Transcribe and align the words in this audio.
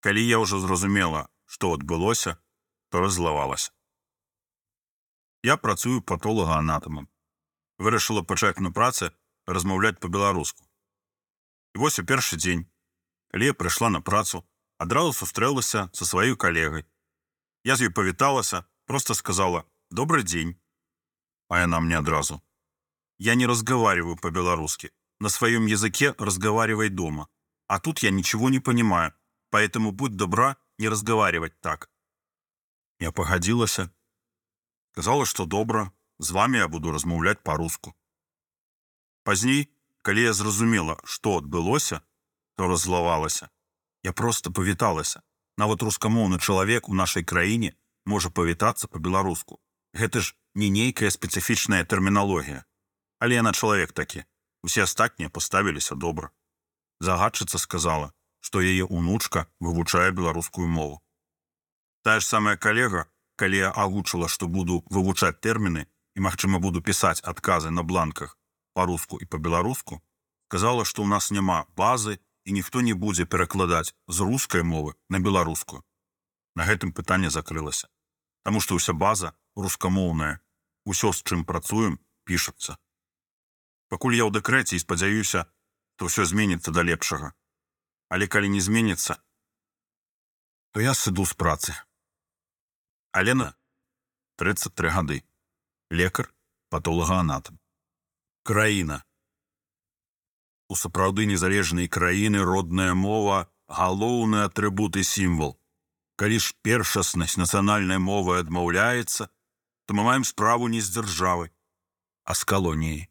Калі 0.00 0.22
я 0.24 0.38
ўжо 0.40 0.60
зразумела, 0.60 1.28
што 1.44 1.74
адбылося, 1.76 2.36
то 2.88 3.00
раззлавалася. 3.04 3.72
Я 5.42 5.56
працую 5.56 6.00
патолага-анатамам. 6.00 7.08
Вырашыла 7.78 8.22
пачаць 8.22 8.60
на 8.60 8.72
працы 8.72 9.12
размаўляць 9.46 10.00
па-беларуску. 10.00 10.64
І 11.74 11.84
вось 11.84 11.98
у 11.98 12.04
першы 12.04 12.36
дзень, 12.36 12.64
калі 13.32 13.52
я 13.52 13.54
прыйшла 13.54 13.88
на 13.88 14.00
працу, 14.00 14.44
адразу 14.78 15.12
сустрэлася 15.12 15.88
са 15.92 16.04
сваёй 16.04 16.36
калегай. 16.36 16.84
Я 17.64 17.76
з 17.76 17.88
ёй 17.88 17.92
павіталася, 17.92 18.64
просто 18.86 19.14
сказала: 19.14 19.64
добрый 19.90 20.24
дзень. 20.24 20.56
А 21.48 21.60
яна 21.60 21.80
мне 21.80 21.98
адразу. 21.98 22.40
Я 23.18 23.34
не 23.34 23.46
разговариваю 23.46 24.16
по-белорусски. 24.16 24.92
На 25.20 25.28
своем 25.28 25.66
языке 25.66 26.14
разговаривай 26.18 26.88
дома. 26.88 27.28
А 27.66 27.78
тут 27.78 28.02
я 28.02 28.10
ничего 28.10 28.48
не 28.50 28.60
понимаю, 28.60 29.12
поэтому 29.50 29.92
будь 29.92 30.16
добра 30.16 30.56
не 30.78 30.88
разговаривать 30.88 31.60
так. 31.60 31.90
Я 32.98 33.12
погодилася. 33.12 33.90
Сказала, 34.92 35.26
что 35.26 35.46
добра, 35.46 35.92
з 36.18 36.30
вами 36.30 36.58
я 36.58 36.68
буду 36.68 36.92
размаўляць 36.92 37.42
по-руску. 37.42 37.94
Пазней, 39.22 39.68
калі 40.02 40.22
я 40.22 40.32
зразумела, 40.32 41.00
што 41.04 41.38
адбылося, 41.38 42.00
то 42.56 42.68
раззлавалася. 42.68 43.48
Я 44.02 44.12
просто 44.12 44.50
павіталася. 44.52 45.22
Нават 45.56 45.82
рускамоўны 45.82 46.38
чалавек 46.38 46.88
у 46.88 46.94
нашай 46.94 47.24
краіне 47.24 47.74
можа 48.04 48.30
павітацца 48.30 48.88
па-беларуску. 48.88 49.60
Гэта 49.92 50.20
ж 50.20 50.34
не 50.54 50.68
нейкая 50.68 51.10
спецыфічная 51.10 51.84
тэрміналогія. 51.84 52.64
Але 53.18 53.34
яна 53.34 53.52
чалавек 53.52 53.92
такі. 53.92 54.24
Усе 54.62 54.82
астатнія 54.82 55.28
паставіліся 55.28 55.94
добра. 55.94 56.30
Загадчыца 57.00 57.58
сказала, 57.58 58.12
што 58.50 58.58
яе 58.66 58.82
унучка 58.82 59.46
вывучае 59.62 60.10
беларускую 60.10 60.66
мову. 60.66 60.98
Тая 62.02 62.18
ж 62.18 62.26
самая 62.26 62.56
калега, 62.56 63.06
калі 63.38 63.56
я 63.56 63.70
агучыла, 63.70 64.26
што 64.26 64.48
буду 64.50 64.82
вывучаць 64.90 65.38
тэрміны 65.38 65.86
і, 65.86 66.20
магчыма, 66.26 66.58
буду 66.58 66.82
пісаць 66.82 67.22
адказы 67.22 67.70
на 67.70 67.86
бланках 67.86 68.34
па-руску 68.74 69.22
і 69.22 69.30
па-беларуску, 69.30 70.02
сказала, 70.50 70.82
што 70.82 71.06
ў 71.06 71.14
нас 71.14 71.30
няма 71.30 71.62
базы 71.78 72.18
і 72.42 72.58
ніхто 72.58 72.82
не 72.82 72.90
будзе 72.90 73.22
перакладаць 73.22 73.94
з 74.10 74.26
рускай 74.26 74.66
мовы 74.66 74.98
на 75.06 75.22
беларускую. 75.22 75.86
На 76.58 76.66
гэтым 76.66 76.90
пытанне 76.90 77.30
закрылася. 77.30 77.86
Таму 78.42 78.58
што 78.58 78.82
ўся 78.82 78.98
база 78.98 79.30
рускамоўная, 79.54 80.42
усё, 80.90 81.14
з 81.14 81.22
чым 81.22 81.46
працуем, 81.46 82.02
пішацца. 82.26 82.82
Пакуль 83.86 84.18
я 84.18 84.26
ў 84.26 84.34
дэкрэце 84.34 84.74
і 84.74 84.82
спадзяюся, 84.82 85.46
то 85.94 86.10
ўсё 86.10 86.26
зменіцца 86.26 86.74
да 86.74 86.82
лепшага. 86.82 87.30
Але 88.10 88.26
калі 88.26 88.48
не 88.50 88.60
зменіцца, 88.60 89.16
то 90.74 90.82
я 90.82 90.94
сыду 90.94 91.26
з 91.26 91.34
працы. 91.34 91.74
Алена 93.12 93.54
33 94.36 94.88
гады. 94.88 95.18
Лекар, 95.90 96.30
патолага-анатам. 96.70 97.58
Краіна. 98.42 99.02
У 100.70 100.78
сапраўды 100.78 101.26
незалежнай 101.26 101.90
краіны 101.90 102.46
родная 102.46 102.94
мова 102.94 103.50
галоўны 103.66 104.46
атрыбут 104.46 104.96
і 104.96 105.04
сімвал. 105.04 105.58
Калі 106.14 106.38
ж 106.38 106.54
першаснасць 106.62 107.38
нацыянальнай 107.42 107.98
мовы 107.98 108.38
адмаўляецца, 108.38 109.26
то 109.86 109.90
мы 109.94 110.06
маем 110.06 110.24
справу 110.24 110.70
не 110.70 110.78
з 110.78 110.94
дзяржавай, 110.94 111.50
а 112.24 112.34
з 112.38 112.44
калоніяй. 112.46 113.09